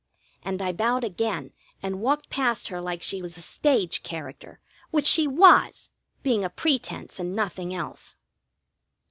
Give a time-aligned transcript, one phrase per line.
[0.41, 1.51] And I bowed again
[1.83, 5.91] and walked past her like she was a stage character, which she was,
[6.23, 8.15] being a pretence and nothing else.